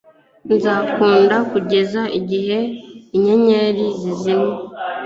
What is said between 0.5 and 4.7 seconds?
Nzagukunda kugeza igihe inyenyeri zizimye